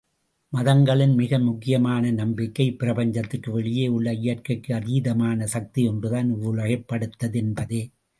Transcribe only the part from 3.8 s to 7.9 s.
உள்ள இயற்கைக்கு அதீதமான சக்தி ஒன்றுதான் இவ்வுலகைப் படைத்தது என்பதே.